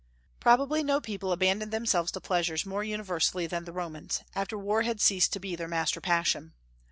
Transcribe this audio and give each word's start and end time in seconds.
Probably 0.39 0.81
no 0.81 0.99
people 0.99 1.31
abandoned 1.31 1.71
themselves 1.71 2.11
to 2.13 2.19
pleasures 2.19 2.65
more 2.65 2.83
universally 2.83 3.45
than 3.45 3.65
the 3.65 3.71
Romans, 3.71 4.23
after 4.33 4.57
war 4.57 4.81
had 4.81 4.99
ceased 4.99 5.31
to 5.33 5.39
be 5.39 5.55
their 5.55 5.67
master 5.67 6.01
passion. 6.01 6.53